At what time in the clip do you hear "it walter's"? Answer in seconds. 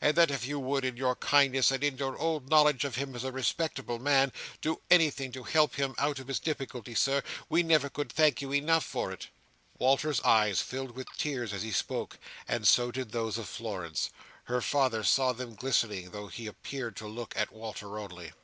9.10-10.20